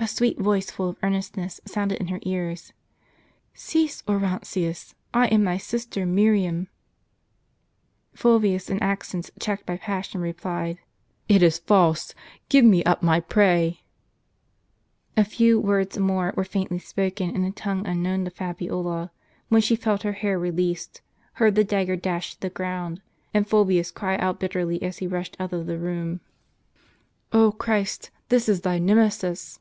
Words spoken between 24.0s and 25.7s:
out bitterly, as he rushed out of